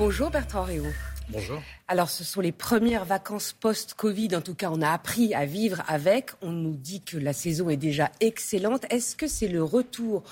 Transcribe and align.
Bonjour 0.00 0.30
Bertrand 0.30 0.62
Réau. 0.62 0.86
Bonjour. 1.28 1.62
Alors, 1.86 2.08
ce 2.08 2.24
sont 2.24 2.40
les 2.40 2.52
premières 2.52 3.04
vacances 3.04 3.52
post-Covid. 3.52 4.34
En 4.34 4.40
tout 4.40 4.54
cas, 4.54 4.70
on 4.72 4.80
a 4.80 4.88
appris 4.88 5.34
à 5.34 5.44
vivre 5.44 5.82
avec. 5.88 6.30
On 6.40 6.52
nous 6.52 6.74
dit 6.74 7.02
que 7.02 7.18
la 7.18 7.34
saison 7.34 7.68
est 7.68 7.76
déjà 7.76 8.10
excellente. 8.20 8.86
Est-ce 8.88 9.14
que 9.14 9.26
c'est 9.26 9.46
le 9.46 9.62
retour 9.62 10.22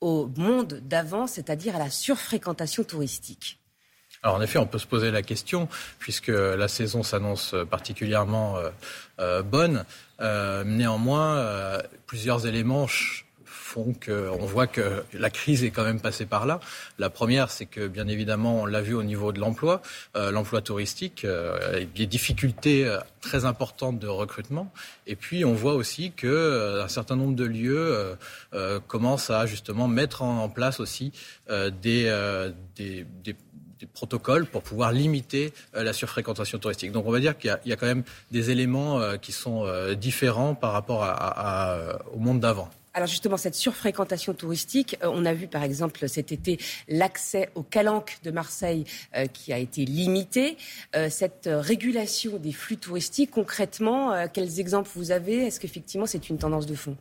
au 0.00 0.30
monde 0.36 0.74
d'avant, 0.84 1.26
c'est-à-dire 1.26 1.74
à 1.74 1.80
la 1.80 1.90
surfréquentation 1.90 2.84
touristique? 2.84 3.58
Alors 4.22 4.36
en 4.36 4.42
effet, 4.42 4.60
on 4.60 4.66
peut 4.66 4.78
se 4.78 4.86
poser 4.86 5.10
la 5.10 5.22
question, 5.22 5.68
puisque 5.98 6.28
la 6.28 6.68
saison 6.68 7.02
s'annonce 7.02 7.56
particulièrement 7.68 8.58
euh, 8.58 8.70
euh, 9.18 9.42
bonne. 9.42 9.84
Euh, 10.20 10.62
néanmoins, 10.62 11.82
plusieurs 12.06 12.46
éléments 12.46 12.86
font 13.76 13.94
qu'on 14.04 14.46
voit 14.46 14.66
que 14.66 15.04
la 15.12 15.28
crise 15.28 15.62
est 15.62 15.70
quand 15.70 15.84
même 15.84 16.00
passée 16.00 16.24
par 16.24 16.46
là. 16.46 16.60
La 16.98 17.10
première, 17.10 17.50
c'est 17.50 17.66
que 17.66 17.86
bien 17.86 18.08
évidemment, 18.08 18.62
on 18.62 18.66
l'a 18.66 18.80
vu 18.80 18.94
au 18.94 19.02
niveau 19.02 19.32
de 19.32 19.38
l'emploi, 19.38 19.82
euh, 20.16 20.30
l'emploi 20.30 20.62
touristique, 20.62 21.24
euh, 21.24 21.84
des 21.94 22.06
difficultés 22.06 22.86
euh, 22.86 22.98
très 23.20 23.44
importantes 23.44 23.98
de 23.98 24.08
recrutement. 24.08 24.72
Et 25.06 25.14
puis, 25.14 25.44
on 25.44 25.52
voit 25.52 25.74
aussi 25.74 26.12
que 26.12 26.26
euh, 26.26 26.84
un 26.84 26.88
certain 26.88 27.16
nombre 27.16 27.36
de 27.36 27.44
lieux 27.44 28.16
commencent 28.86 29.30
à 29.30 29.44
justement 29.46 29.88
mettre 29.88 30.22
en, 30.22 30.48
place 30.48 30.80
aussi 30.80 31.12
des, 31.82 32.10
protocoles 33.92 34.46
pour 34.46 34.62
pouvoir 34.62 34.92
limiter 34.92 35.52
la 35.74 35.92
surfréquentation 35.92 36.58
touristique. 36.58 36.92
Donc 36.92 37.06
on 37.06 37.12
va 37.12 37.20
dire 37.20 37.36
qu'il 37.38 37.56
y, 37.64 37.72
a 37.72 37.76
quand 37.76 37.86
même 37.86 38.04
des 38.30 38.50
éléments 38.50 39.16
qui 39.18 39.32
sont 39.32 39.66
différents 39.94 40.54
par 40.54 40.72
rapport 40.72 41.02
au 42.12 42.18
monde 42.18 42.40
d'avant. 42.40 42.70
Alors 42.96 43.08
justement, 43.08 43.36
cette 43.36 43.54
surfréquentation 43.54 44.32
touristique, 44.32 44.96
euh, 45.02 45.10
on 45.12 45.26
a 45.26 45.34
vu 45.34 45.48
par 45.48 45.62
exemple 45.62 46.08
cet 46.08 46.32
été 46.32 46.58
l'accès 46.88 47.50
au 47.54 47.62
calanque 47.62 48.16
de 48.24 48.30
Marseille 48.30 48.84
euh, 49.14 49.26
qui 49.26 49.52
a 49.52 49.58
été 49.58 49.84
limité. 49.84 50.56
Euh, 50.94 51.10
cette 51.10 51.46
régulation 51.46 52.38
des 52.38 52.52
flux 52.52 52.78
touristiques, 52.78 53.30
concrètement, 53.30 54.26
quels 54.32 54.60
exemples 54.60 54.88
vous 54.94 55.10
avez? 55.10 55.46
Est-ce 55.46 55.60
qu'effectivement 55.60 56.06
c'est 56.06 56.30
une 56.30 56.38
tendance 56.38 56.64
de 56.64 56.74
fond? 56.74 56.96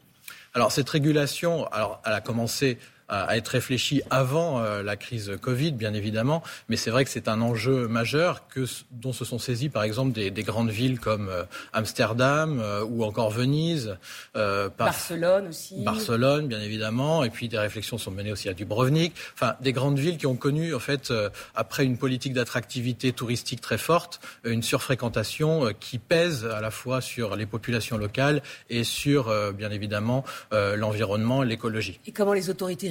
Alors 0.53 0.73
cette 0.73 0.89
régulation, 0.89 1.65
alors 1.67 2.01
elle 2.05 2.11
a 2.11 2.19
commencé 2.19 2.77
à 3.07 3.37
être 3.37 3.49
réfléchi 3.49 4.01
avant 4.09 4.59
euh, 4.59 4.81
la 4.81 4.95
crise 4.95 5.33
Covid, 5.41 5.73
bien 5.73 5.93
évidemment. 5.93 6.41
Mais 6.69 6.75
c'est 6.75 6.89
vrai 6.89 7.05
que 7.05 7.11
c'est 7.11 7.27
un 7.27 7.41
enjeu 7.41 7.87
majeur 7.87 8.47
que, 8.47 8.65
dont 8.91 9.13
se 9.13 9.25
sont 9.25 9.39
saisis, 9.39 9.69
par 9.69 9.83
exemple, 9.83 10.11
des, 10.11 10.31
des 10.31 10.43
grandes 10.43 10.71
villes 10.71 10.99
comme 10.99 11.29
euh, 11.29 11.43
Amsterdam 11.73 12.59
euh, 12.59 12.83
ou 12.83 13.03
encore 13.03 13.29
Venise. 13.29 13.97
Barcelone 14.33 15.49
aussi. 15.49 15.75
Barcelone, 15.83 16.47
bien 16.47 16.61
évidemment. 16.61 17.23
Et 17.23 17.29
puis 17.29 17.47
des 17.47 17.59
réflexions 17.59 17.97
sont 17.97 18.11
menées 18.11 18.31
aussi 18.31 18.49
à 18.49 18.53
Dubrovnik. 18.53 19.13
Enfin, 19.33 19.55
des 19.61 19.73
grandes 19.73 19.99
villes 19.99 20.17
qui 20.17 20.27
ont 20.27 20.35
connu, 20.35 20.73
en 20.73 20.79
fait, 20.79 21.13
après 21.55 21.85
une 21.85 21.97
politique 21.97 22.33
d'attractivité 22.33 23.11
touristique 23.11 23.61
très 23.61 23.77
forte, 23.77 24.19
une 24.43 24.63
surfréquentation 24.63 25.69
qui 25.79 25.99
pèse 25.99 26.45
à 26.45 26.61
la 26.61 26.71
fois 26.71 27.01
sur 27.01 27.35
les 27.35 27.45
populations 27.45 27.97
locales 27.97 28.41
et 28.69 28.83
sur, 28.83 29.33
bien 29.53 29.71
évidemment, 29.71 30.23
l'environnement 30.51 31.43
et 31.43 31.45
l'écologie. 31.45 31.99
Et 32.05 32.11
comment 32.11 32.33
les 32.33 32.49
autorités 32.49 32.89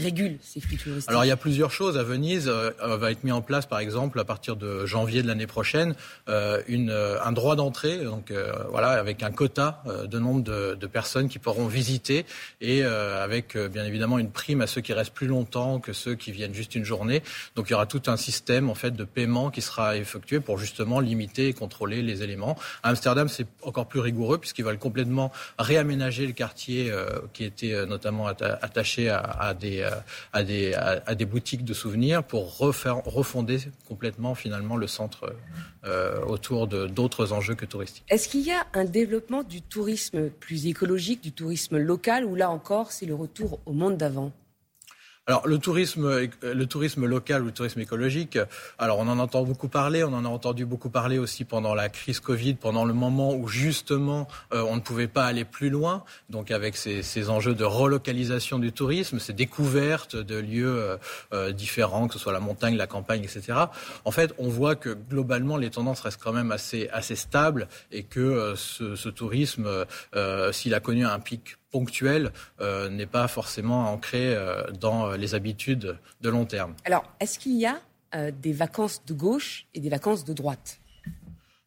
Alors 1.08 1.24
il 1.24 1.28
y 1.28 1.32
a 1.32 1.36
plusieurs 1.36 1.70
choses. 1.70 1.96
À 1.96 2.02
Venise, 2.02 2.48
euh, 2.48 2.70
va 2.80 3.10
être 3.10 3.24
mis 3.24 3.32
en 3.32 3.42
place, 3.42 3.66
par 3.66 3.78
exemple, 3.78 4.20
à 4.20 4.24
partir 4.24 4.56
de 4.56 4.86
janvier 4.86 5.22
de 5.22 5.28
l'année 5.28 5.46
prochaine, 5.46 5.94
euh, 6.28 6.60
euh, 6.68 7.18
un 7.24 7.32
droit 7.32 7.56
d'entrée, 7.56 7.98
donc 8.04 8.32
voilà, 8.70 8.90
avec 8.90 9.22
un 9.22 9.30
quota 9.30 9.82
de 10.06 10.18
nombre 10.18 10.42
de, 10.42 10.86
personnes 10.86 11.28
qui 11.28 11.38
pourront 11.38 11.66
visiter 11.66 12.26
et 12.60 12.84
avec 12.84 13.56
bien 13.56 13.84
évidemment 13.84 14.18
une 14.18 14.30
prime 14.30 14.60
à 14.60 14.66
ceux 14.66 14.80
qui 14.80 14.92
restent 14.92 15.14
plus 15.14 15.26
longtemps 15.26 15.80
que 15.80 15.92
ceux 15.92 16.14
qui 16.14 16.30
viennent 16.30 16.54
juste 16.54 16.74
une 16.74 16.84
journée. 16.84 17.22
Donc 17.56 17.68
il 17.68 17.72
y 17.72 17.74
aura 17.74 17.86
tout 17.86 18.02
un 18.06 18.16
système 18.16 18.70
en 18.70 18.74
fait 18.74 18.92
de 18.92 19.04
paiement 19.04 19.50
qui 19.50 19.62
sera 19.62 19.96
effectué 19.96 20.40
pour 20.40 20.58
justement 20.58 21.00
limiter 21.00 21.48
et 21.48 21.52
contrôler 21.52 22.02
les 22.02 22.22
éléments. 22.22 22.56
À 22.82 22.90
Amsterdam, 22.90 23.28
c'est 23.28 23.46
encore 23.62 23.86
plus 23.86 24.00
rigoureux 24.00 24.38
puisqu'ils 24.38 24.64
veulent 24.64 24.78
complètement 24.78 25.32
réaménager 25.58 26.26
le 26.26 26.32
quartier 26.32 26.92
qui 27.32 27.44
était 27.44 27.86
notamment 27.86 28.26
attaché 28.26 29.08
à 29.08 29.54
des 29.58 29.84
à, 30.32 30.42
des, 30.42 30.74
à, 30.74 31.14
des 31.14 31.24
boutiques 31.24 31.64
de 31.64 31.74
souvenirs 31.74 32.22
pour 32.22 32.58
refonder 32.58 33.58
complètement 33.88 34.34
finalement 34.34 34.76
le 34.76 34.86
centre 34.86 35.34
euh, 35.84 36.20
autour 36.24 36.66
d'autres 36.66 37.32
enjeux 37.32 37.54
que 37.54 37.66
touristiques. 37.66 38.04
Est-ce 38.08 38.28
qu'il 38.28 38.42
y 38.42 38.52
a 38.52 38.66
un 38.72 38.84
développement 38.84 39.42
du 39.42 39.62
tourisme 39.62 40.30
plus 40.30 40.66
écologique, 40.66 41.22
du 41.22 41.32
tourisme 41.32 41.78
local, 41.78 42.24
ou 42.24 42.34
là 42.34 42.50
encore 42.50 42.92
c'est 42.92 43.06
le 43.06 43.14
retour 43.14 43.60
au 43.66 43.72
monde 43.72 43.96
d'avant? 43.96 44.32
Alors 45.26 45.46
le 45.46 45.58
tourisme, 45.58 46.28
le 46.42 46.66
tourisme 46.66 47.06
local 47.06 47.42
ou 47.42 47.46
le 47.46 47.52
tourisme 47.52 47.80
écologique, 47.80 48.38
alors 48.78 48.98
on 48.98 49.08
en 49.08 49.18
entend 49.18 49.42
beaucoup 49.42 49.68
parler, 49.68 50.04
on 50.04 50.12
en 50.12 50.26
a 50.26 50.28
entendu 50.28 50.66
beaucoup 50.66 50.90
parler 50.90 51.16
aussi 51.16 51.44
pendant 51.44 51.74
la 51.74 51.88
crise 51.88 52.20
Covid, 52.20 52.54
pendant 52.54 52.84
le 52.84 52.92
moment 52.92 53.34
où 53.34 53.48
justement 53.48 54.28
euh, 54.52 54.62
on 54.68 54.76
ne 54.76 54.82
pouvait 54.82 55.08
pas 55.08 55.24
aller 55.24 55.46
plus 55.46 55.70
loin, 55.70 56.04
donc 56.28 56.50
avec 56.50 56.76
ces, 56.76 57.02
ces, 57.02 57.30
enjeux 57.30 57.54
de 57.54 57.64
relocalisation 57.64 58.58
du 58.58 58.72
tourisme, 58.72 59.18
ces 59.18 59.32
découvertes 59.32 60.14
de 60.14 60.36
lieux 60.36 60.76
euh, 60.76 60.96
euh, 61.32 61.52
différents, 61.52 62.06
que 62.06 62.12
ce 62.12 62.20
soit 62.20 62.34
la 62.34 62.40
montagne, 62.40 62.76
la 62.76 62.86
campagne, 62.86 63.22
etc. 63.22 63.58
En 64.04 64.10
fait, 64.10 64.34
on 64.36 64.50
voit 64.50 64.76
que 64.76 64.90
globalement 64.90 65.56
les 65.56 65.70
tendances 65.70 66.00
restent 66.00 66.22
quand 66.22 66.34
même 66.34 66.52
assez 66.52 66.90
assez 66.92 67.16
stables 67.16 67.68
et 67.90 68.02
que 68.02 68.52
ce, 68.56 68.94
ce, 68.94 69.08
tourisme, 69.08 69.86
s'il 70.52 70.74
a 70.74 70.80
connu 70.80 71.06
un 71.06 71.18
pic 71.18 71.56
ponctuel 71.74 72.30
euh, 72.60 72.88
n'est 72.88 73.10
pas 73.18 73.26
forcément 73.26 73.90
ancré 73.92 74.32
euh, 74.32 74.70
dans 74.70 75.08
euh, 75.08 75.16
les 75.16 75.34
habitudes 75.34 75.98
de 76.20 76.28
long 76.28 76.44
terme. 76.44 76.74
Alors, 76.84 77.02
est-ce 77.18 77.36
qu'il 77.40 77.56
y 77.58 77.66
a 77.66 77.80
des 78.30 78.52
vacances 78.52 79.04
de 79.06 79.12
gauche 79.12 79.66
et 79.74 79.80
des 79.80 79.88
vacances 79.88 80.24
de 80.24 80.32
droite? 80.32 80.78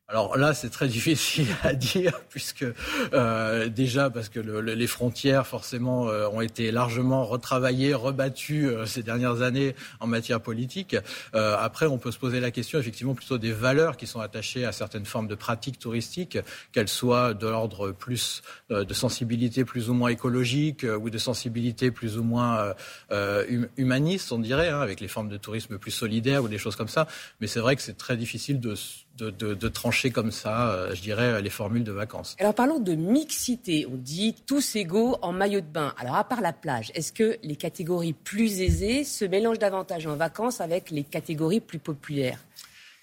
Alors 0.10 0.38
là, 0.38 0.54
c'est 0.54 0.70
très 0.70 0.88
difficile 0.98 1.48
à 1.64 1.74
dire, 1.74 2.22
puisque 2.30 2.66
euh, 3.14 3.68
déjà 3.68 4.10
parce 4.10 4.30
que 4.30 4.40
le, 4.40 4.62
les 4.62 4.88
frontières, 4.88 5.46
forcément, 5.46 6.08
euh, 6.08 6.30
ont 6.30 6.40
été 6.40 6.72
largement 6.72 7.26
retravaillées, 7.26 7.94
rebattues 7.94 8.70
euh, 8.70 8.86
ces 8.86 9.04
dernières 9.04 9.42
années 9.42 9.76
en 10.00 10.08
matière 10.08 10.40
politique. 10.40 10.96
Euh, 11.36 11.58
après, 11.60 11.88
on 11.88 11.98
peut 11.98 12.12
se 12.12 12.20
poser 12.20 12.40
la 12.40 12.52
question, 12.52 12.80
effectivement, 12.80 13.16
plutôt 13.16 13.38
des 13.38 13.52
valeurs 13.52 13.98
qui 13.98 14.08
sont 14.08 14.22
attachées 14.22 14.64
à 14.64 14.72
certaines 14.72 15.06
formes 15.06 15.28
de 15.28 15.36
pratiques 15.36 15.78
touristiques, 15.78 16.38
qu'elles 16.72 16.88
soient 16.88 17.34
de 17.34 17.48
l'ordre 17.48 17.92
plus 17.92 18.42
de 18.70 18.94
sensibilité 18.94 19.66
plus 19.66 19.90
ou 19.90 19.94
moins 19.94 20.10
écologique 20.10 20.86
ou 21.02 21.10
de 21.10 21.18
sensibilité 21.18 21.92
plus 21.92 22.18
ou 22.18 22.24
moins 22.24 22.74
hum, 23.12 23.68
humaniste, 23.78 24.32
on 24.32 24.40
dirait, 24.40 24.70
hein, 24.70 24.80
avec 24.80 25.00
les 25.00 25.08
formes 25.08 25.30
de 25.30 25.38
tourisme 25.38 25.78
plus 25.78 25.92
solidaires 25.92 26.44
ou 26.44 26.48
des 26.48 26.58
choses 26.58 26.76
comme 26.76 26.88
ça. 26.88 27.08
Mais 27.42 27.48
c'est 27.48 27.60
vrai 27.60 27.76
que 27.76 27.82
c'est 27.82 27.98
très 27.98 28.18
difficile 28.18 28.60
de 28.60 28.76
de, 29.18 29.68
trancher 29.68 30.12
comme 30.12 30.32
ça, 30.32 30.72
euh, 30.72 30.96
je 30.96 31.02
dirais, 31.02 31.42
les 31.42 31.50
formules 31.50 31.84
de 31.84 31.92
vacances. 31.92 32.36
Alors 32.40 32.54
parlons 32.54 32.80
de 32.80 32.94
mixité. 32.96 33.88
On 33.92 33.96
dit 33.96 34.36
tous 34.46 34.76
égaux 34.76 35.18
en 35.22 35.32
maillot 35.32 35.62
de 35.62 35.66
bain. 35.66 35.94
Alors 35.98 36.16
à 36.16 36.24
part 36.24 36.42
la 36.42 36.54
plage, 36.54 36.92
est-ce 36.96 37.12
que 37.12 37.38
les 37.44 37.56
catégories 37.56 38.14
plus 38.14 38.62
aisées 38.62 39.04
se 39.04 39.26
mélangent 39.26 39.60
davantage 39.60 40.08
en 40.08 40.16
vacances 40.16 40.62
avec 40.62 40.92
les 40.92 41.04
catégories 41.04 41.60
plus 41.60 41.80
populaires? 41.80 42.40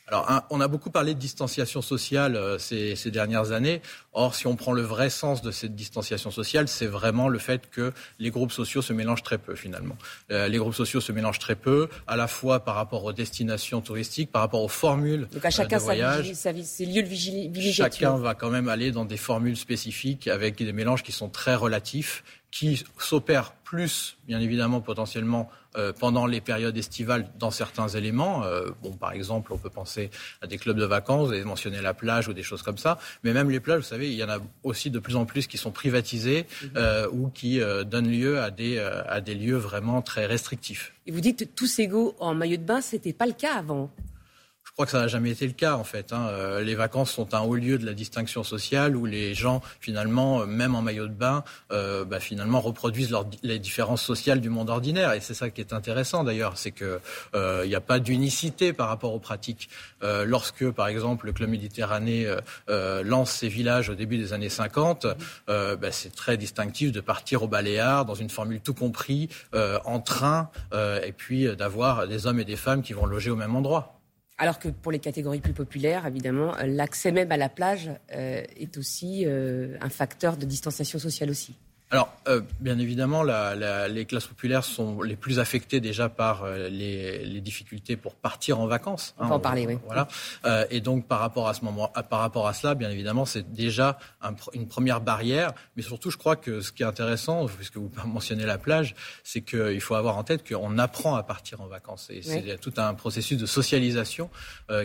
Alors, 0.07 0.47
on 0.51 0.61
a 0.61 0.69
beaucoup 0.69 0.91
parlé 0.91 1.15
de 1.15 1.19
distanciation 1.19 1.81
sociale 1.81 2.37
euh, 2.37 2.59
ces, 2.59 2.95
ces, 2.95 3.11
dernières 3.11 3.53
années. 3.53 3.81
Or, 4.13 4.35
si 4.35 4.47
on 4.47 4.55
prend 4.55 4.73
le 4.73 4.83
vrai 4.83 5.09
sens 5.09 5.41
de 5.41 5.51
cette 5.51 5.75
distanciation 5.75 6.31
sociale, 6.31 6.69
c'est 6.69 6.87
vraiment 6.87 7.29
le 7.29 7.39
fait 7.39 7.71
que 7.71 7.91
les 8.19 8.31
groupes 8.31 8.53
sociaux 8.53 8.83
se 8.83 8.93
mélangent 8.93 9.23
très 9.23 9.39
peu, 9.39 9.55
finalement. 9.55 9.97
Euh, 10.31 10.47
les 10.47 10.59
groupes 10.59 10.75
sociaux 10.75 11.01
se 11.01 11.11
mélangent 11.11 11.39
très 11.39 11.55
peu, 11.55 11.89
à 12.07 12.17
la 12.17 12.27
fois 12.27 12.61
par 12.61 12.75
rapport 12.75 13.03
aux 13.05 13.15
destinations 13.15 13.81
touristiques, 13.81 14.31
par 14.31 14.43
rapport 14.43 14.63
aux 14.63 14.69
formules 14.69 15.27
Donc 15.33 15.45
à 15.45 15.51
chacun 15.51 15.77
euh, 15.77 15.79
de 15.79 15.85
voyage. 15.85 16.33
Sa, 16.35 16.53
ses 16.63 16.85
lieux 16.85 17.03
de 17.03 17.09
villégiature. 17.09 17.85
Chacun 17.85 18.17
va 18.19 18.35
quand 18.35 18.51
même 18.51 18.69
aller 18.69 18.93
dans 18.93 19.07
des 19.07 19.17
formules 19.17 19.57
spécifiques 19.57 20.29
avec 20.29 20.59
des 20.59 20.73
mélanges 20.75 21.03
qui 21.03 21.13
sont 21.13 21.31
très 21.31 21.55
relatifs, 21.55 22.25
qui 22.55 22.85
s'opèrent 22.99 23.51
plus, 23.65 24.17
bien 24.29 24.39
évidemment, 24.39 24.81
potentiellement 24.81 25.51
euh, 25.77 25.93
pendant 25.93 26.25
les 26.25 26.41
périodes 26.41 26.77
estivales 26.77 27.29
dans 27.37 27.51
certains 27.51 27.89
éléments. 27.89 28.45
Euh, 28.45 28.69
bon, 28.81 28.93
par 28.93 29.11
exemple, 29.11 29.53
on 29.53 29.59
peut 29.59 29.71
penser 29.71 30.09
à 30.41 30.47
des 30.47 30.57
clubs 30.57 30.79
de 30.79 30.85
vacances, 30.85 31.27
vous 31.27 31.33
avez 31.33 31.43
mentionné 31.43 31.83
la 31.83 31.95
plage 31.95 32.29
ou 32.29 32.33
des 32.33 32.45
choses 32.45 32.63
comme 32.63 32.79
ça. 32.79 33.01
Mais 33.25 33.33
même 33.33 33.51
les 33.51 33.59
plages, 33.59 33.81
vous 33.81 33.89
savez, 33.89 34.09
il 34.09 34.15
y 34.15 34.23
en 34.23 34.29
a 34.29 34.39
aussi 34.63 34.89
de 34.91 35.01
plus 35.01 35.17
en 35.17 35.25
plus 35.25 35.49
qui 35.49 35.59
sont 35.59 35.73
privatisées 35.73 36.47
mhm. 36.63 36.71
euh, 36.77 37.09
ou 37.11 37.29
qui 37.29 37.61
donnent 37.87 38.09
lieu 38.09 38.41
à 38.41 38.53
des, 38.53 38.79
à 38.79 39.21
des 39.21 39.35
lieux 39.35 39.57
vraiment 39.57 40.01
très 40.01 40.27
restrictifs. 40.27 40.93
Et 41.09 41.11
vous 41.11 41.21
dites 41.21 41.57
tous 41.57 41.81
égaux 41.81 42.15
en 42.21 42.35
maillot 42.35 42.59
de 42.59 42.63
bain, 42.63 42.81
c'était 42.81 43.13
pas 43.13 43.27
le 43.27 43.33
cas 43.33 43.55
avant 43.55 43.91
crois 44.75 44.87
que 44.87 44.93
ça 44.93 44.99
n'a 44.99 45.09
jamais 45.09 45.31
été 45.31 45.47
le 45.47 45.53
cas 45.53 45.77
en 45.77 45.85
fait. 45.85 46.13
Hein. 46.13 46.27
Euh, 46.31 46.61
les 46.61 46.75
vacances 46.75 47.13
sont 47.13 47.33
un 47.33 47.41
haut 47.41 47.55
lieu 47.55 47.79
de 47.79 47.87
la 47.87 47.95
distinction 47.95 48.43
sociale 48.43 48.97
où 48.97 49.07
les 49.07 49.33
gens 49.33 49.63
finalement, 49.81 50.41
euh, 50.41 50.47
même 50.47 50.75
en 50.75 50.83
maillot 50.83 51.07
de 51.07 51.13
bain, 51.13 51.45
euh, 51.71 52.05
bah, 52.05 52.19
finalement 52.19 52.61
reproduisent 52.61 53.15
les 53.45 53.61
différences 53.61 54.03
sociales 54.03 54.41
du 54.41 54.51
monde 54.51 54.71
ordinaire. 54.71 55.13
Et 55.13 55.21
c'est 55.21 55.35
ça 55.35 55.51
qui 55.51 55.61
est 55.61 55.73
intéressant 55.73 56.25
d'ailleurs, 56.25 56.59
c'est 56.59 56.73
que 56.73 57.01
il 57.35 57.69
n'y 57.69 57.75
a 57.75 57.81
pas 57.81 58.01
d'unicité 58.01 58.73
par 58.73 58.89
rapport 58.89 59.15
aux 59.15 59.19
pratiques. 59.19 59.69
lorsque 60.03 60.69
par 60.71 60.89
exemple 60.89 61.27
le 61.27 61.33
club 61.33 61.51
méditerranée 61.51 62.27
lance 62.69 63.31
ses 63.31 63.49
villages 63.49 63.89
au 63.91 63.95
début 63.95 64.19
des 64.19 64.33
années 64.33 64.49
50, 64.49 65.07
bah, 65.47 65.93
c'est 65.93 66.15
très 66.15 66.37
distinctif 66.37 66.93
de 66.93 67.01
partir 67.01 67.43
au 67.43 67.49
Baléares 67.49 68.05
dans 68.05 68.15
une 68.15 68.31
formule 68.31 68.61
tout 68.61 68.75
compris 68.75 69.29
en 69.53 70.01
train 70.01 70.51
et 70.73 71.13
puis 71.13 71.55
d'avoir 71.57 72.09
des 72.09 72.27
hommes 72.27 72.41
et 72.41 72.45
des 72.45 72.57
femmes 72.57 72.83
qui 72.83 72.93
vont 72.93 73.07
loger 73.07 73.31
au 73.31 73.37
même 73.37 73.55
endroit. 73.55 73.94
Alors 74.37 74.59
que 74.59 74.69
pour 74.69 74.91
les 74.91 74.99
catégories 74.99 75.41
plus 75.41 75.53
populaires, 75.53 76.07
évidemment, 76.07 76.55
l'accès 76.65 77.13
même 77.13 77.31
à 77.31 77.37
la 77.37 77.49
plage 77.49 77.91
est 78.09 78.77
aussi 78.77 79.27
un 79.27 79.89
facteur 79.89 80.37
de 80.37 80.45
distanciation 80.45 80.99
sociale 80.99 81.31
aussi. 81.31 81.55
Alors, 81.91 82.13
euh, 82.27 82.41
bien 82.61 82.79
évidemment, 82.79 83.23
les 83.23 84.05
classes 84.07 84.27
populaires 84.27 84.65
sont 84.65 85.03
les 85.03 85.17
plus 85.17 85.39
affectées 85.39 85.81
déjà 85.81 86.09
par 86.09 86.43
euh, 86.43 86.69
les, 86.69 87.41
difficultés 87.41 87.97
pour 87.97 88.15
partir 88.15 88.59
en 88.59 88.67
vacances. 88.67 89.15
On 89.19 89.27
va 89.27 89.35
en 89.35 89.37
hein, 89.37 89.41
parler, 89.41 89.67
oui. 89.67 89.79
Voilà. 89.87 90.09
Euh, 90.45 90.65
et 90.71 90.81
donc, 90.81 91.07
par 91.07 91.21
rapport 91.21 91.47
à 91.47 91.55
ce 91.55 91.65
moment, 91.65 91.93
par 92.09 92.21
rapport 92.21 92.49
à 92.49 92.55
cela, 92.55 92.75
bien 92.75 92.91
évidemment, 92.91 93.27
c'est 93.27 93.53
déjà 93.53 93.99
une 94.55 94.67
première 94.67 95.01
barrière. 95.03 95.53
Mais 95.77 95.83
surtout, 95.83 96.11
je 96.11 96.17
crois 96.17 96.37
que 96.37 96.63
ce 96.63 96.73
qui 96.73 96.83
est 96.83 96.87
intéressant, 96.87 97.47
puisque 97.47 97.77
vous 97.77 97.91
mentionnez 98.07 98.47
la 98.47 98.59
plage, 98.59 98.95
c'est 99.23 99.43
qu'il 99.43 99.81
faut 99.81 99.95
avoir 99.95 100.17
en 100.17 100.25
tête 100.25 100.49
qu'on 100.49 100.79
apprend 100.79 101.15
à 101.15 101.23
partir 101.23 101.61
en 101.61 101.67
vacances. 101.67 102.09
Et 102.11 102.23
c'est 102.23 102.59
tout 102.61 102.73
un 102.79 102.95
processus 102.95 103.39
de 103.39 103.47
socialisation 103.47 104.31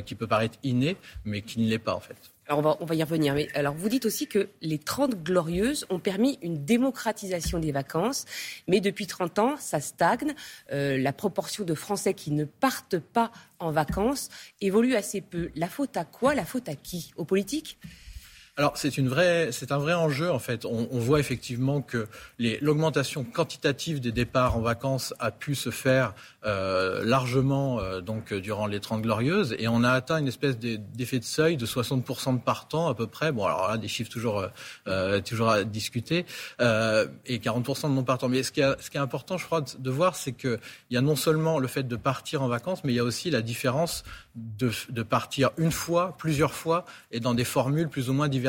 qui 0.05 0.15
peut 0.15 0.27
paraître 0.27 0.59
inné, 0.63 0.97
mais 1.25 1.41
qui 1.41 1.59
ne 1.59 1.67
l'est 1.67 1.79
pas 1.79 1.93
en 1.93 2.01
fait. 2.01 2.17
On 2.51 2.61
va, 2.61 2.95
y 2.95 3.03
revenir. 3.03 3.35
Mais 3.35 3.47
alors 3.53 3.75
vous 3.75 3.89
dites 3.89 4.05
aussi 4.05 4.25
que 4.25 4.49
les 4.61 4.79
30 4.79 5.23
glorieuses 5.23 5.85
ont 5.91 5.99
permis 5.99 6.39
une 6.41 6.65
démocratisation 6.65 7.59
des 7.59 7.71
vacances, 7.71 8.25
mais 8.67 8.81
depuis 8.81 9.05
30 9.05 9.39
ans, 9.39 9.55
ça 9.59 9.79
stagne. 9.79 10.33
Euh, 10.71 10.97
la 10.97 11.13
proportion 11.13 11.63
de 11.63 11.75
Français 11.75 12.15
qui 12.15 12.31
ne 12.31 12.45
partent 12.45 12.97
pas 12.97 13.31
en 13.59 13.71
vacances 13.71 14.29
évolue 14.61 14.95
assez 14.95 15.21
peu. 15.21 15.51
La 15.55 15.67
faute 15.67 15.95
à 15.95 16.05
quoi? 16.05 16.33
La 16.33 16.45
faute 16.45 16.69
à 16.69 16.75
qui? 16.75 17.11
Aux 17.17 17.25
politiques? 17.25 17.77
Alors 18.59 18.73
c'est 18.75 18.97
une 18.97 19.07
vraie, 19.07 19.53
c'est 19.53 19.71
un 19.71 19.77
vrai 19.77 19.93
enjeu 19.93 20.29
en 20.29 20.37
fait. 20.37 20.65
On, 20.65 20.99
voit 20.99 21.21
effectivement 21.21 21.81
que 21.81 22.07
l'augmentation 22.59 23.23
quantitative 23.23 24.01
des 24.01 24.11
départs 24.11 24.57
en 24.57 24.59
vacances 24.59 25.13
a 25.17 25.31
pu 25.31 25.55
se 25.55 25.69
faire 25.69 26.13
euh, 26.45 27.01
largement 27.05 27.79
euh, 27.79 28.01
donc 28.01 28.33
durant 28.33 28.67
les 28.67 28.81
30 28.81 29.01
glorieuses 29.01 29.55
et 29.57 29.69
on 29.69 29.81
a 29.85 29.91
atteint 29.91 30.17
une 30.17 30.27
espèce 30.27 30.57
d'effet 30.59 31.19
de 31.19 31.23
seuil 31.23 31.55
de 31.55 31.65
60% 31.65 32.35
de 32.35 32.41
partants 32.41 32.89
à 32.89 32.95
peu 32.95 33.07
près. 33.07 33.31
Bon 33.31 33.45
alors 33.45 33.69
là 33.69 33.77
des 33.77 33.87
chiffres 33.87 34.11
toujours 34.11 34.45
euh, 34.87 35.21
toujours 35.21 35.49
à 35.49 35.63
discuter 35.63 36.25
et 36.59 37.37
40% 37.37 37.83
de 37.83 37.93
non 37.93 38.03
partants. 38.03 38.27
Mais 38.27 38.43
ce 38.43 38.51
qui, 38.51 38.59
est, 38.59 38.97
important, 38.97 39.37
je 39.37 39.45
crois, 39.45 39.61
de 39.61 39.89
voir, 39.89 40.17
c'est 40.17 40.33
qu'il 40.33 40.59
y 40.89 40.97
a 40.97 41.01
non 41.01 41.15
seulement 41.15 41.59
le 41.59 41.67
fait 41.69 41.83
de 41.83 41.95
partir 41.95 42.41
en 42.41 42.49
vacances, 42.49 42.83
mais 42.83 42.91
il 42.91 42.97
y 42.97 42.99
a 42.99 43.05
aussi 43.05 43.29
la 43.29 43.41
différence 43.41 44.03
de, 44.35 44.69
de 44.89 45.03
partir 45.03 45.51
une 45.57 45.71
fois, 45.71 46.17
plusieurs 46.17 46.53
fois 46.53 46.83
et 47.11 47.21
dans 47.21 47.33
des 47.33 47.45
formules 47.45 47.87
plus 47.87 48.09
ou 48.09 48.13
moins 48.13 48.27
diverses 48.27 48.48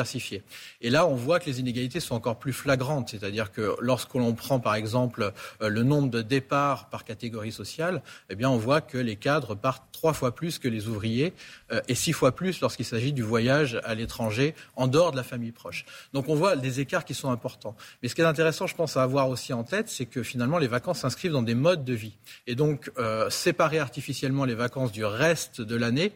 et 0.81 0.89
là, 0.89 1.07
on 1.07 1.15
voit 1.15 1.39
que 1.39 1.45
les 1.45 1.59
inégalités 1.59 1.99
sont 1.99 2.15
encore 2.15 2.39
plus 2.39 2.53
flagrantes. 2.53 3.09
C'est-à-dire 3.09 3.51
que 3.51 3.75
lorsque 3.79 4.13
l'on 4.13 4.33
prend, 4.33 4.59
par 4.59 4.75
exemple, 4.75 5.31
euh, 5.61 5.69
le 5.69 5.83
nombre 5.83 6.09
de 6.09 6.21
départs 6.21 6.89
par 6.89 7.03
catégorie 7.03 7.51
sociale, 7.51 8.01
eh 8.29 8.35
bien, 8.35 8.49
on 8.49 8.57
voit 8.57 8.81
que 8.81 8.97
les 8.97 9.15
cadres 9.15 9.55
partent 9.55 9.83
trois 9.91 10.13
fois 10.13 10.33
plus 10.33 10.59
que 10.59 10.67
les 10.67 10.87
ouvriers 10.87 11.33
euh, 11.71 11.81
et 11.87 11.95
six 11.95 12.13
fois 12.13 12.33
plus 12.33 12.61
lorsqu'il 12.61 12.85
s'agit 12.85 13.13
du 13.13 13.23
voyage 13.23 13.79
à 13.83 13.93
l'étranger 13.95 14.55
en 14.75 14.87
dehors 14.87 15.11
de 15.11 15.17
la 15.17 15.23
famille 15.23 15.51
proche. 15.51 15.85
Donc, 16.13 16.29
on 16.29 16.35
voit 16.35 16.55
des 16.55 16.79
écarts 16.79 17.05
qui 17.05 17.13
sont 17.13 17.31
importants. 17.31 17.75
Mais 18.01 18.09
ce 18.09 18.15
qui 18.15 18.21
est 18.21 18.25
intéressant, 18.25 18.67
je 18.67 18.75
pense, 18.75 18.97
à 18.97 19.03
avoir 19.03 19.29
aussi 19.29 19.53
en 19.53 19.63
tête, 19.63 19.89
c'est 19.89 20.05
que 20.05 20.23
finalement, 20.23 20.57
les 20.57 20.67
vacances 20.67 20.99
s'inscrivent 20.99 21.31
dans 21.31 21.43
des 21.43 21.55
modes 21.55 21.85
de 21.85 21.93
vie. 21.93 22.17
Et 22.47 22.55
donc, 22.55 22.91
euh, 22.97 23.29
séparer 23.29 23.79
artificiellement 23.79 24.45
les 24.45 24.55
vacances 24.55 24.91
du 24.91 25.05
reste 25.05 25.61
de 25.61 25.75
l'année, 25.75 26.13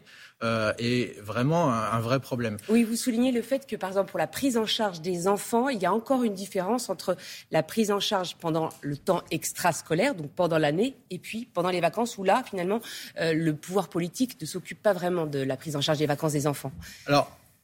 est 0.77 1.19
vraiment 1.21 1.73
un, 1.73 1.99
vrai 1.99 2.19
problème. 2.19 2.57
Oui, 2.69 2.83
vous 2.83 2.95
soulignez 2.95 3.31
le 3.31 3.41
fait 3.41 3.65
que, 3.65 3.74
par 3.77 3.89
exemple, 3.89 4.09
pour 4.09 4.19
la 4.19 4.27
prise 4.27 4.57
en 4.57 4.65
charge 4.65 5.01
des 5.01 5.27
enfants, 5.27 5.69
il 5.69 5.81
y 5.81 5.85
a 5.85 5.93
encore 5.93 6.23
une 6.23 6.33
différence 6.33 6.89
entre 6.89 7.17
la 7.51 7.63
prise 7.63 7.91
en 7.91 7.99
charge 7.99 8.35
pendant 8.35 8.69
le 8.81 8.97
temps 8.97 9.21
extrascolaire, 9.31 10.15
donc 10.15 10.31
pendant 10.31 10.57
l'année, 10.57 10.95
et 11.09 11.19
puis 11.19 11.47
pendant 11.53 11.69
les 11.69 11.81
vacances, 11.81 12.17
où 12.17 12.23
là, 12.23 12.43
finalement, 12.45 12.79
euh, 13.19 13.33
le 13.33 13.55
pouvoir 13.55 13.87
politique 13.87 14.39
ne 14.41 14.45
s'occupe 14.45 14.81
pas 14.81 14.93
vraiment 14.93 15.25
de 15.25 15.39
la 15.39 15.57
prise 15.57 15.75
en 15.75 15.81
charge 15.81 15.99
des 15.99 16.05
vacances 16.05 16.33
des 16.33 16.47
enfants. 16.47 16.71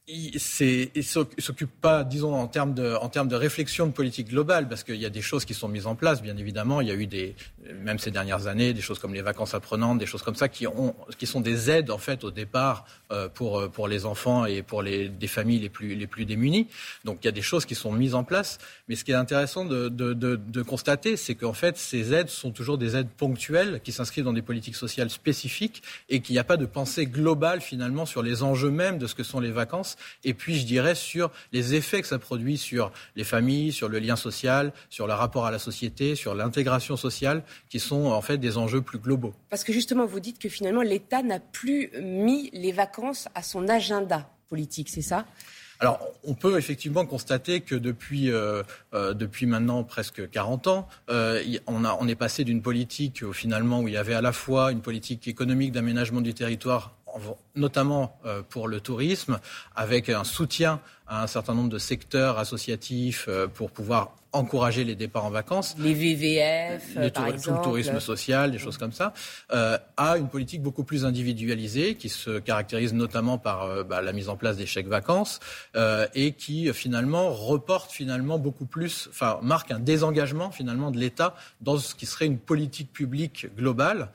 Il 0.08 0.34
ne 0.34 1.02
s'occupe 1.02 1.70
pas, 1.80 2.04
disons, 2.04 2.34
en 2.34 2.48
termes, 2.48 2.74
de, 2.74 3.36
réflexion 3.36 3.86
de 3.86 3.92
politique 3.92 4.30
globale, 4.30 4.68
parce 4.68 4.84
qu'il 4.84 4.96
y 4.96 5.06
a 5.06 5.10
des 5.10 5.22
choses 5.22 5.46
qui 5.46 5.54
sont 5.54 5.68
mises 5.68 5.86
en 5.86 5.96
place, 5.96 6.22
bien 6.22 6.36
évidemment. 6.38 6.82
Il 6.82 6.88
y 6.88 6.92
a 6.92 6.96
eu 6.96 7.06
des, 7.06 7.36
même 7.84 8.00
ces 8.00 8.10
dernières 8.10 8.48
années, 8.48 8.74
des 8.74 8.82
choses 8.82 8.98
comme 8.98 9.14
les 9.14 9.22
vacances 9.22 9.54
apprenantes, 9.54 10.00
des 10.00 10.08
choses 10.08 10.24
comme 10.24 10.36
ça, 10.36 10.50
qui, 10.50 10.66
ont, 10.66 10.96
qui 11.18 11.28
sont 11.28 11.40
des 11.40 11.70
aides, 11.70 11.92
en 11.92 12.00
fait, 12.00 12.24
au 12.24 12.32
départ 12.32 12.86
euh, 13.12 13.30
pour, 13.30 13.70
pour 13.70 13.88
les 13.88 14.06
enfants 14.06 14.46
et 14.46 14.64
pour 14.64 14.84
des 14.84 15.12
familles 15.28 15.60
les 15.60 15.70
plus, 16.08 16.26
démunies. 16.26 16.68
Donc, 17.06 17.20
il 17.22 17.28
y 17.28 17.30
a 17.30 17.34
des 17.34 17.42
choses 17.42 17.66
qui 17.66 17.76
sont 17.76 17.92
mises 17.92 18.16
en 18.16 18.24
place. 18.24 18.58
Mais 18.88 18.96
ce 18.96 19.04
qui 19.04 19.12
est 19.12 19.16
intéressant 19.16 19.66
de, 19.66 19.88
de, 19.88 20.62
constater, 20.64 21.16
c'est 21.16 21.36
qu'en 21.36 21.54
fait, 21.54 21.78
ces 21.78 22.14
aides 22.14 22.30
sont 22.30 22.52
toujours 22.52 22.78
des 22.78 22.96
aides 22.96 23.10
ponctuelles 23.10 23.82
qui 23.84 23.92
s'inscrivent 23.92 24.26
dans 24.26 24.34
des 24.34 24.42
politiques 24.42 24.76
sociales 24.76 25.10
spécifiques 25.10 25.84
et 26.10 26.22
qu'il 26.22 26.34
n'y 26.34 26.40
a 26.40 26.44
pas 26.44 26.58
de 26.58 26.66
pensée 26.66 27.06
globale, 27.06 27.62
finalement, 27.62 28.06
sur 28.06 28.24
les 28.24 28.42
enjeux 28.42 28.72
même 28.72 28.98
de 28.98 29.06
ce 29.08 29.16
que 29.16 29.24
sont 29.24 29.40
les 29.40 29.52
vacances 29.52 29.91
et 30.24 30.34
puis 30.34 30.58
je 30.58 30.66
dirais 30.66 30.96
sur 30.96 31.32
les 31.52 31.76
effets 31.76 32.02
que 32.02 32.08
ça 32.08 32.20
produit 32.20 32.58
sur 32.58 32.92
les 33.16 33.24
familles, 33.24 33.72
sur 33.72 33.90
le 33.90 34.00
lien 34.00 34.16
social, 34.16 34.74
sur 34.90 35.08
le 35.08 35.14
rapport 35.14 35.46
à 35.46 35.52
la 35.52 35.60
société, 35.60 36.16
sur 36.16 36.36
l'intégration 36.36 36.98
sociale, 36.98 37.44
qui 37.70 37.80
sont 37.80 38.06
en 38.06 38.22
fait 38.22 38.38
des 38.38 38.58
enjeux 38.58 38.82
plus 38.82 39.00
globaux. 39.00 39.34
Parce 39.50 39.64
que 39.64 39.74
justement, 39.74 40.06
vous 40.06 40.20
dites 40.20 40.40
que 40.40 40.50
finalement, 40.50 40.82
l'État 40.82 41.24
n'a 41.24 41.40
plus 41.40 41.92
mis 42.02 42.50
les 42.54 42.72
vacances 42.72 43.28
à 43.36 43.44
son 43.44 43.68
agenda 43.68 44.30
politique, 44.50 44.90
c'est 44.90 45.02
ça? 45.02 45.26
Alors, 45.82 46.00
on 46.24 46.36
peut 46.36 46.60
effectivement 46.60 47.08
constater 47.08 47.62
que 47.62 47.74
depuis, 47.74 48.30
euh, 48.30 48.62
euh, 48.94 49.16
depuis 49.16 49.48
maintenant 49.48 49.84
presque 49.84 50.30
40 50.30 50.68
ans, 50.68 50.88
euh, 51.10 51.44
on, 51.66 51.84
a, 51.84 51.98
on 52.00 52.08
est 52.08 52.16
passé 52.16 52.44
d'une 52.44 52.62
politique 52.62 53.32
finalement 53.32 53.80
où 53.80 53.88
il 53.88 53.96
y 53.96 53.98
avait 53.98 54.14
à 54.14 54.22
la 54.22 54.32
fois 54.32 54.72
une 54.72 54.82
politique 54.82 55.28
économique 55.28 55.72
d'aménagement 55.72 56.22
du 56.22 56.36
territoire 56.36 56.94
notamment 57.56 58.18
euh, 58.26 58.42
pour 58.48 58.68
le 58.68 58.80
tourisme, 58.80 59.40
avec 59.76 60.10
un 60.10 60.24
soutien 60.24 60.80
à 61.08 61.24
un 61.24 61.28
certain 61.28 61.54
nombre 61.54 61.70
de 61.70 61.78
secteurs 61.78 62.38
associatifs 62.38 63.26
euh, 63.28 63.48
pour 63.48 63.72
pouvoir 63.72 64.16
encourager 64.34 64.86
les 64.86 64.96
départs 64.96 65.26
en 65.26 65.30
vacances. 65.30 65.76
Les 65.78 65.94
VVF, 65.94 67.12
par 67.14 67.28
exemple. 67.28 67.42
Tout 67.42 67.52
le 67.52 67.62
tourisme 67.62 68.00
social, 68.00 68.52
des 68.52 68.60
choses 68.60 68.78
comme 68.78 68.94
ça, 68.94 69.14
euh, 69.52 69.78
a 69.98 70.16
une 70.16 70.30
politique 70.30 70.62
beaucoup 70.62 70.86
plus 70.86 71.04
individualisée 71.04 71.96
qui 71.96 72.08
se 72.08 72.40
caractérise 72.40 72.94
notamment 72.94 73.38
par 73.38 73.84
bah, 73.84 74.02
la 74.02 74.14
mise 74.14 74.30
en 74.30 74.38
place 74.38 74.56
des 74.56 74.66
chèques 74.66 74.88
vacances 74.88 75.42
et 76.16 76.32
qui 76.32 76.72
finalement 76.72 77.30
reporte 77.34 77.92
finalement 77.92 78.40
beaucoup 78.40 78.66
plus, 78.66 79.10
enfin 79.10 79.38
marque 79.42 79.70
un 79.72 79.80
désengagement 79.80 80.50
finalement 80.52 80.92
de 80.92 80.98
l'État 80.98 81.36
dans 81.60 81.78
ce 81.78 81.94
qui 81.94 82.06
serait 82.06 82.26
une 82.26 82.40
politique 82.40 82.94
publique 82.94 83.54
globale 83.58 84.12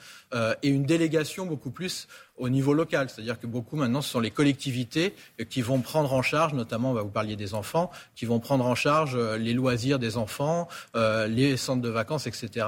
et 0.62 0.68
une 0.68 0.86
délégation 0.86 1.44
beaucoup 1.44 1.70
plus 1.70 2.08
au 2.36 2.48
niveau 2.48 2.74
local. 2.74 3.08
C'est-à-dire 3.08 3.38
que 3.38 3.46
beaucoup 3.46 3.76
maintenant, 3.76 4.02
ce 4.02 4.10
sont 4.10 4.20
les 4.20 4.30
collectivités 4.30 5.14
qui 5.48 5.62
vont 5.62 5.80
prendre 5.80 6.12
en 6.12 6.22
charge, 6.22 6.54
notamment, 6.54 6.94
vous 6.94 7.08
parliez 7.08 7.36
des 7.36 7.54
enfants, 7.54 7.90
qui 8.14 8.26
vont 8.26 8.40
prendre 8.40 8.66
en 8.66 8.74
charge 8.74 9.14
euh, 9.14 9.36
les 9.36 9.52
loisirs 9.52 9.98
des 9.98 10.16
enfants, 10.16 10.68
euh, 10.94 11.26
les 11.26 11.56
centres 11.56 11.82
de 11.82 11.88
vacances, 11.88 12.26
etc., 12.26 12.66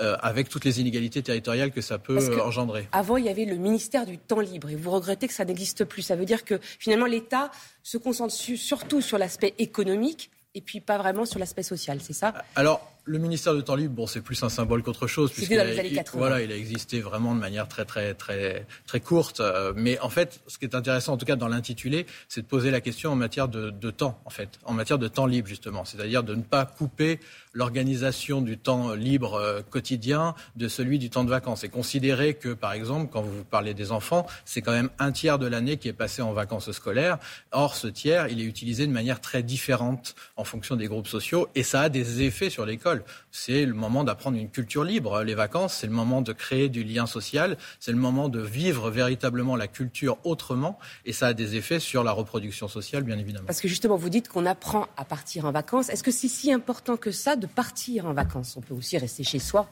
euh, 0.00 0.16
avec 0.20 0.48
toutes 0.48 0.64
les 0.64 0.80
inégalités 0.80 1.22
territoriales 1.22 1.70
que 1.70 1.80
ça 1.80 1.98
peut 1.98 2.40
engendrer. 2.42 2.88
Avant, 2.92 3.16
il 3.16 3.24
y 3.24 3.28
avait 3.28 3.44
le 3.44 3.56
ministère 3.56 4.06
du 4.06 4.18
temps 4.18 4.40
libre 4.40 4.70
et 4.70 4.76
vous 4.76 4.90
regrettez 4.90 5.28
que 5.28 5.34
ça 5.34 5.44
n'existe 5.44 5.84
plus. 5.84 6.02
Ça 6.02 6.16
veut 6.16 6.24
dire 6.24 6.44
que 6.44 6.58
finalement, 6.62 7.06
l'État 7.06 7.50
se 7.82 7.98
concentre 7.98 8.32
surtout 8.32 9.00
sur 9.00 9.18
l'aspect 9.18 9.54
économique 9.58 10.30
et 10.54 10.60
puis 10.60 10.80
pas 10.80 10.96
vraiment 10.96 11.26
sur 11.26 11.38
l'aspect 11.38 11.62
social, 11.62 12.00
c'est 12.00 12.14
ça? 12.14 12.32
Alors, 12.54 12.95
le 13.06 13.18
ministère 13.18 13.54
du 13.54 13.62
temps 13.62 13.76
libre, 13.76 13.94
bon, 13.94 14.06
c'est 14.06 14.20
plus 14.20 14.42
un 14.42 14.48
symbole 14.48 14.82
qu'autre 14.82 15.06
chose. 15.06 15.32
C'était 15.32 15.56
dans 15.56 15.64
les 15.64 15.78
années 15.78 15.92
80. 15.92 16.18
Voilà, 16.18 16.42
il 16.42 16.50
a 16.50 16.56
existé 16.56 17.00
vraiment 17.00 17.34
de 17.34 17.40
manière 17.40 17.68
très, 17.68 17.84
très, 17.84 18.14
très, 18.14 18.66
très 18.86 19.00
courte. 19.00 19.38
Euh, 19.38 19.72
mais 19.76 19.98
en 20.00 20.08
fait, 20.08 20.40
ce 20.48 20.58
qui 20.58 20.64
est 20.64 20.74
intéressant, 20.74 21.12
en 21.12 21.16
tout 21.16 21.24
cas 21.24 21.36
dans 21.36 21.46
l'intitulé, 21.46 22.06
c'est 22.28 22.42
de 22.42 22.46
poser 22.46 22.72
la 22.72 22.80
question 22.80 23.12
en 23.12 23.16
matière 23.16 23.48
de, 23.48 23.70
de, 23.70 23.90
temps, 23.92 24.20
en 24.24 24.30
fait, 24.30 24.58
en 24.64 24.72
matière 24.72 24.98
de 24.98 25.06
temps 25.06 25.26
libre, 25.26 25.46
justement. 25.46 25.84
C'est-à-dire 25.84 26.24
de 26.24 26.34
ne 26.34 26.42
pas 26.42 26.64
couper 26.66 27.20
l'organisation 27.52 28.42
du 28.42 28.58
temps 28.58 28.92
libre 28.94 29.34
euh, 29.34 29.62
quotidien 29.62 30.34
de 30.56 30.66
celui 30.66 30.98
du 30.98 31.08
temps 31.08 31.24
de 31.24 31.30
vacances. 31.30 31.62
Et 31.62 31.68
considérer 31.68 32.34
que, 32.34 32.54
par 32.54 32.72
exemple, 32.72 33.08
quand 33.12 33.22
vous 33.22 33.44
parlez 33.44 33.72
des 33.72 33.92
enfants, 33.92 34.26
c'est 34.44 34.62
quand 34.62 34.72
même 34.72 34.90
un 34.98 35.12
tiers 35.12 35.38
de 35.38 35.46
l'année 35.46 35.76
qui 35.76 35.88
est 35.88 35.92
passé 35.92 36.22
en 36.22 36.32
vacances 36.32 36.72
scolaires. 36.72 37.18
Or, 37.52 37.76
ce 37.76 37.86
tiers, 37.86 38.26
il 38.28 38.40
est 38.40 38.44
utilisé 38.44 38.84
de 38.86 38.92
manière 38.92 39.20
très 39.20 39.44
différente 39.44 40.16
en 40.36 40.44
fonction 40.44 40.74
des 40.74 40.88
groupes 40.88 41.06
sociaux 41.06 41.48
et 41.54 41.62
ça 41.62 41.82
a 41.82 41.88
des 41.88 42.22
effets 42.22 42.50
sur 42.50 42.66
l'école. 42.66 42.95
C'est 43.30 43.64
le 43.64 43.74
moment 43.74 44.04
d'apprendre 44.04 44.38
une 44.38 44.50
culture 44.50 44.84
libre. 44.84 45.22
Les 45.22 45.34
vacances, 45.34 45.74
c'est 45.74 45.86
le 45.86 45.92
moment 45.92 46.22
de 46.22 46.32
créer 46.32 46.68
du 46.68 46.84
lien 46.84 47.06
social, 47.06 47.56
c'est 47.80 47.92
le 47.92 47.98
moment 47.98 48.28
de 48.28 48.40
vivre 48.40 48.90
véritablement 48.90 49.56
la 49.56 49.68
culture 49.68 50.18
autrement, 50.24 50.78
et 51.04 51.12
ça 51.12 51.28
a 51.28 51.32
des 51.34 51.56
effets 51.56 51.80
sur 51.80 52.04
la 52.04 52.12
reproduction 52.12 52.68
sociale, 52.68 53.02
bien 53.02 53.18
évidemment. 53.18 53.46
Parce 53.46 53.60
que 53.60 53.68
justement, 53.68 53.96
vous 53.96 54.10
dites 54.10 54.28
qu'on 54.28 54.46
apprend 54.46 54.86
à 54.96 55.04
partir 55.04 55.44
en 55.44 55.52
vacances. 55.52 55.88
Est-ce 55.88 56.02
que 56.02 56.10
c'est 56.10 56.28
si 56.28 56.52
important 56.52 56.96
que 56.96 57.10
ça 57.10 57.36
de 57.36 57.46
partir 57.46 58.06
en 58.06 58.12
vacances? 58.12 58.56
On 58.56 58.60
peut 58.60 58.74
aussi 58.74 58.98
rester 58.98 59.24
chez 59.24 59.38
soi 59.38 59.68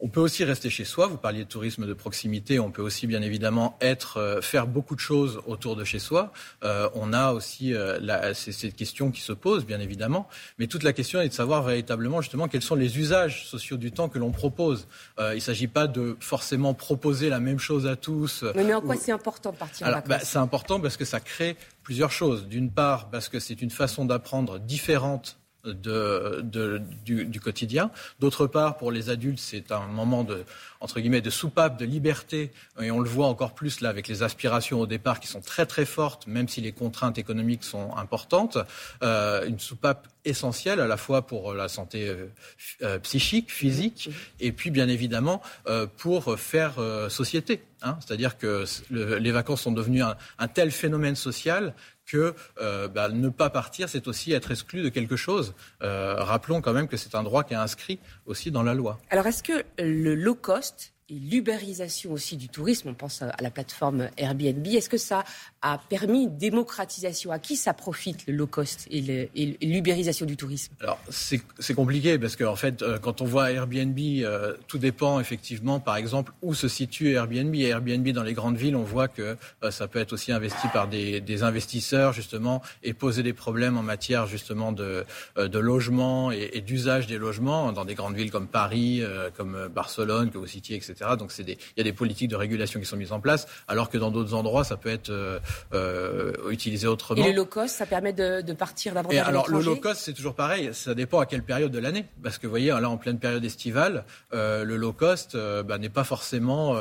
On 0.00 0.08
peut 0.08 0.20
aussi 0.20 0.44
rester 0.44 0.70
chez 0.70 0.84
soi. 0.84 1.06
Vous 1.06 1.16
parliez 1.16 1.44
de 1.44 1.48
tourisme 1.48 1.86
de 1.86 1.94
proximité. 1.94 2.58
On 2.58 2.70
peut 2.70 2.82
aussi, 2.82 3.06
bien 3.06 3.22
évidemment, 3.22 3.78
être, 3.80 4.18
euh, 4.18 4.40
faire 4.40 4.66
beaucoup 4.66 4.94
de 4.94 5.00
choses 5.00 5.40
autour 5.46 5.76
de 5.76 5.84
chez 5.84 5.98
soi. 5.98 6.32
Euh, 6.64 6.88
on 6.94 7.12
a 7.12 7.32
aussi 7.32 7.72
euh, 7.72 7.98
la, 8.02 8.34
cette 8.34 8.74
question 8.74 9.10
qui 9.10 9.20
se 9.20 9.32
pose, 9.32 9.64
bien 9.64 9.80
évidemment. 9.80 10.28
Mais 10.58 10.66
toute 10.66 10.82
la 10.82 10.92
question 10.92 11.20
est 11.20 11.28
de 11.28 11.32
savoir 11.32 11.62
véritablement, 11.62 12.20
justement, 12.20 12.48
quels 12.48 12.62
sont 12.62 12.74
les 12.74 12.98
usages 12.98 13.46
sociaux 13.46 13.76
du 13.76 13.92
temps 13.92 14.08
que 14.08 14.18
l'on 14.18 14.32
propose. 14.32 14.88
Euh, 15.18 15.32
il 15.32 15.36
ne 15.36 15.40
s'agit 15.40 15.68
pas 15.68 15.86
de 15.86 16.16
forcément 16.20 16.74
proposer 16.74 17.28
la 17.28 17.40
même 17.40 17.58
chose 17.58 17.86
à 17.86 17.96
tous. 17.96 18.44
Mais, 18.56 18.74
en 18.74 18.80
quoi 18.80 18.96
c'est 18.96 19.12
important 19.12 19.52
de 19.52 19.56
partir 19.56 19.86
Alors, 19.86 20.02
bah, 20.06 20.18
C'est 20.18 20.38
important 20.38 20.80
parce 20.80 20.96
que 20.96 21.04
ça 21.04 21.20
crée 21.20 21.56
plusieurs 21.82 22.10
choses. 22.10 22.46
D'une 22.46 22.70
part, 22.70 23.10
parce 23.10 23.28
que 23.28 23.38
c'est 23.38 23.62
une 23.62 23.70
façon 23.70 24.04
d'apprendre 24.04 24.58
différente 24.58 25.38
de, 25.64 26.40
de, 26.42 26.82
du, 27.04 27.24
du, 27.24 27.40
quotidien. 27.40 27.90
D'autre 28.20 28.46
part, 28.46 28.76
pour 28.76 28.92
les 28.92 29.10
adultes, 29.10 29.38
c'est 29.38 29.72
un 29.72 29.86
moment 29.86 30.24
de, 30.24 30.44
entre 30.80 31.00
guillemets, 31.00 31.20
de 31.20 31.30
soupape, 31.30 31.78
de 31.78 31.84
liberté. 31.84 32.52
Et 32.80 32.90
on 32.90 33.00
le 33.00 33.08
voit 33.08 33.26
encore 33.26 33.54
plus 33.54 33.80
là 33.80 33.88
avec 33.88 34.08
les 34.08 34.22
aspirations 34.22 34.80
au 34.80 34.86
départ 34.86 35.20
qui 35.20 35.28
sont 35.28 35.40
très 35.40 35.66
très 35.66 35.84
fortes, 35.84 36.26
même 36.26 36.48
si 36.48 36.60
les 36.60 36.72
contraintes 36.72 37.18
économiques 37.18 37.64
sont 37.64 37.96
importantes. 37.96 38.58
Euh, 39.02 39.46
une 39.46 39.58
soupape 39.58 40.08
essentielle 40.24 40.80
à 40.80 40.86
la 40.86 40.96
fois 40.96 41.26
pour 41.26 41.54
la 41.54 41.68
santé 41.68 42.08
euh, 42.08 42.26
euh 42.82 42.98
psychique, 43.00 43.50
physique, 43.50 44.10
et 44.40 44.52
puis 44.52 44.70
bien 44.70 44.88
évidemment 44.88 45.42
euh, 45.66 45.86
pour 45.86 46.38
faire 46.38 46.78
euh, 46.78 47.08
société. 47.08 47.62
Hein. 47.82 47.98
C'est-à-dire 48.00 48.38
que 48.38 48.64
le, 48.90 49.18
les 49.18 49.32
vacances 49.32 49.62
sont 49.62 49.72
devenues 49.72 50.02
un, 50.02 50.16
un 50.38 50.48
tel 50.48 50.70
phénomène 50.70 51.16
social 51.16 51.74
que 52.06 52.34
euh, 52.60 52.88
bah, 52.88 53.08
ne 53.08 53.28
pas 53.28 53.50
partir, 53.50 53.88
c'est 53.88 54.08
aussi 54.08 54.32
être 54.32 54.50
exclu 54.50 54.82
de 54.82 54.88
quelque 54.88 55.16
chose. 55.16 55.54
Euh, 55.82 56.16
rappelons 56.18 56.60
quand 56.60 56.72
même 56.72 56.88
que 56.88 56.96
c'est 56.96 57.14
un 57.14 57.22
droit 57.22 57.44
qui 57.44 57.54
est 57.54 57.58
inscrit 57.58 57.98
aussi 58.26 58.50
dans 58.50 58.62
la 58.62 58.74
loi. 58.74 58.98
Alors 59.10 59.26
est-ce 59.26 59.42
que 59.42 59.64
le 59.78 60.14
low 60.14 60.34
cost 60.34 60.92
et 61.10 61.14
l'ubérisation 61.14 62.12
aussi 62.12 62.36
du 62.38 62.48
tourisme, 62.48 62.88
on 62.88 62.94
pense 62.94 63.20
à 63.20 63.34
la 63.40 63.50
plateforme 63.50 64.08
Airbnb, 64.16 64.66
est-ce 64.66 64.88
que 64.88 64.96
ça 64.96 65.24
a 65.64 65.78
permis 65.78 66.24
une 66.24 66.36
démocratisation 66.36 67.32
À 67.32 67.38
qui 67.38 67.56
ça 67.56 67.72
profite, 67.72 68.26
le 68.26 68.34
low 68.34 68.46
cost 68.46 68.86
et 68.90 69.30
l'ubérisation 69.62 70.26
du 70.26 70.36
tourisme? 70.36 70.74
Alors, 70.80 71.00
c'est 71.08 71.74
compliqué 71.74 72.18
parce 72.18 72.36
qu'en 72.36 72.52
en 72.52 72.56
fait, 72.56 72.82
euh, 72.82 72.98
quand 72.98 73.22
on 73.22 73.24
voit 73.24 73.50
Airbnb, 73.50 73.98
euh, 73.98 74.54
tout 74.68 74.76
dépend 74.76 75.20
effectivement, 75.20 75.80
par 75.80 75.96
exemple, 75.96 76.32
où 76.42 76.54
se 76.54 76.68
situe 76.68 77.12
Airbnb. 77.12 77.54
Airbnb, 77.54 78.06
dans 78.10 78.22
les 78.22 78.34
grandes 78.34 78.58
villes, 78.58 78.76
on 78.76 78.82
voit 78.82 79.08
que 79.08 79.36
euh, 79.62 79.70
ça 79.70 79.88
peut 79.88 79.98
être 79.98 80.12
aussi 80.12 80.32
investi 80.32 80.68
par 80.68 80.86
des, 80.86 81.22
des, 81.22 81.42
investisseurs, 81.42 82.12
justement, 82.12 82.60
et 82.82 82.92
poser 82.92 83.22
des 83.22 83.32
problèmes 83.32 83.78
en 83.78 83.82
matière, 83.82 84.26
justement, 84.26 84.70
de, 84.70 85.04
de 85.36 85.58
logement 85.58 86.30
et, 86.30 86.50
et 86.52 86.60
d'usage 86.60 87.06
des 87.06 87.16
logements 87.16 87.72
dans 87.72 87.86
des 87.86 87.94
grandes 87.94 88.16
villes 88.16 88.30
comme 88.30 88.48
Paris, 88.48 89.02
comme 89.36 89.68
Barcelone, 89.74 90.30
que 90.30 90.38
vous 90.38 90.46
citiez, 90.46 90.76
etc. 90.76 91.12
Donc 91.18 91.32
il 91.38 91.56
y 91.76 91.80
a 91.80 91.84
des 91.84 91.92
politiques 91.92 92.28
de 92.28 92.36
régulation 92.36 92.80
qui 92.80 92.86
sont 92.86 92.96
mises 92.96 93.12
en 93.12 93.20
place, 93.20 93.46
alors 93.66 93.88
que 93.88 93.98
dans 93.98 94.10
d'autres 94.10 94.34
endroits, 94.34 94.64
ça 94.64 94.76
peut 94.76 94.90
être 94.90 95.12
euh, 95.72 96.32
euh, 96.44 96.50
utilisé 96.50 96.86
autrement. 96.86 97.24
Et 97.24 97.30
le 97.30 97.36
low 97.36 97.44
cost, 97.44 97.76
ça 97.76 97.86
permet 97.86 98.12
de, 98.12 98.52
partir 98.52 98.94
davantage 98.94 99.18
à 99.18 99.26
Alors 99.26 99.48
le 99.48 99.60
low 99.60 99.76
cost, 99.76 100.00
c'est 100.00 100.12
toujours 100.12 100.34
pareil. 100.34 100.70
Ça 100.72 100.94
dépend 100.94 101.20
à 101.20 101.26
quelle 101.26 101.42
période 101.42 101.72
de 101.72 101.78
l'année. 101.78 102.06
Parce 102.22 102.38
que 102.38 102.46
vous 102.46 102.50
voyez, 102.50 102.68
là, 102.68 102.88
en 102.88 102.96
pleine 102.96 103.18
période 103.18 103.44
estivale, 103.44 104.04
euh, 104.32 104.64
le 104.64 104.76
low 104.76 104.92
cost 104.92 105.36
bah, 105.36 105.78
n'est 105.78 105.88
pas 105.88 106.04
forcément 106.04 106.76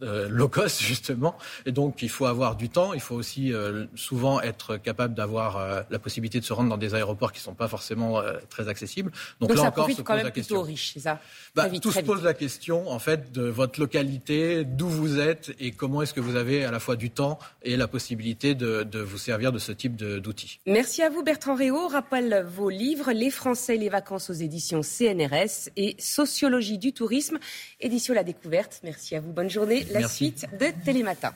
low 0.00 0.48
cost, 0.48 0.80
justement. 0.82 1.36
Et 1.66 1.72
donc, 1.72 2.02
il 2.02 2.08
faut 2.08 2.26
avoir 2.26 2.56
du 2.56 2.68
temps. 2.68 2.92
Il 2.92 3.00
faut 3.00 3.14
aussi 3.14 3.52
souvent 3.94 4.40
être 4.40 4.76
capable 4.76 5.14
d'avoir 5.14 5.84
la 5.90 5.98
possibilité 5.98 6.40
de 6.40 6.44
se 6.44 6.52
rendre 6.52 6.68
dans 6.68 6.76
des 6.76 6.94
aéroports 6.94 7.32
qui 7.32 7.40
ne 7.40 7.44
sont 7.44 7.54
pas 7.54 7.68
forcément 7.68 8.22
très 8.48 8.68
accessibles. 8.68 9.12
Donc, 9.40 9.54
là 9.54 9.62
encore, 9.62 9.90
se 9.90 10.02
pose 10.02 10.22
la 10.22 10.30
question. 10.30 10.62
Riche, 10.62 10.92
c'est 10.94 11.00
ça? 11.00 11.20
Bah, 11.54 11.68
Tout 11.80 11.92
se 11.92 12.00
pose 12.00 12.22
la 12.22 12.34
question, 12.34 12.90
en 12.90 12.98
fait, 12.98 13.32
de 13.32 13.42
votre 13.42 13.80
localité, 13.80 14.64
d'où 14.64 14.88
vous 14.88 15.18
êtes 15.18 15.54
et 15.58 15.72
comment 15.72 16.02
est-ce 16.02 16.14
que 16.14 16.20
vous 16.20 16.36
avez 16.36 16.64
à 16.64 16.70
la 16.70 16.80
fois 16.80 16.96
du 16.96 17.10
temps 17.10 17.38
et 17.62 17.76
la 17.76 17.88
possibilité 17.88 18.07
de, 18.16 18.82
de 18.82 19.00
vous 19.00 19.18
servir 19.18 19.52
de 19.52 19.58
ce 19.58 19.72
type 19.72 19.96
d'outils. 19.96 20.60
Merci 20.66 21.02
à 21.02 21.10
vous 21.10 21.22
Bertrand 21.22 21.54
Réau. 21.54 21.88
Rappelle 21.88 22.44
vos 22.48 22.70
livres 22.70 23.12
Les 23.12 23.30
Français 23.30 23.76
et 23.76 23.78
les 23.78 23.88
vacances 23.88 24.30
aux 24.30 24.34
éditions 24.34 24.82
CNRS 24.82 25.70
et 25.76 25.96
Sociologie 25.98 26.78
du 26.78 26.92
tourisme, 26.92 27.38
édition 27.80 28.14
La 28.14 28.24
Découverte. 28.24 28.80
Merci 28.84 29.16
à 29.16 29.20
vous. 29.20 29.32
Bonne 29.32 29.50
journée. 29.50 29.86
La 29.92 30.08
suite 30.08 30.46
de 30.58 30.66
Télématin. 30.84 31.32